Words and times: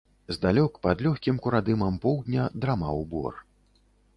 Здалёк, 0.35 0.79
пад 0.85 1.03
лёгкім 1.07 1.37
курадымам 1.43 1.99
поўдня, 2.07 2.49
драмаў 2.65 3.07
бор. 3.13 3.39